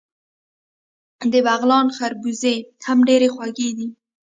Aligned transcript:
د 1.31 1.33
بغلان 1.47 1.87
خربوزې 1.97 2.55
هم 2.85 2.97
ډیرې 3.09 3.27
خوږې 3.33 3.69
دي. 3.77 3.87